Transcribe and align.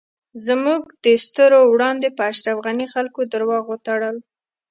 زموږ 0.47 0.81
د 1.03 1.05
سترږو 1.25 1.71
وړاندی 1.73 2.09
په 2.17 2.21
اشرف 2.31 2.57
غنی 2.65 2.87
خلکو 2.93 3.19
درواغ 3.33 3.63
وتړل 3.67 4.17